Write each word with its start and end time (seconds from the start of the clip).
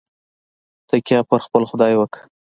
تکیه 0.89 1.19
پر 1.29 1.39
خپل 1.45 1.61
خدای 1.69 1.93
وکړه. 1.97 2.21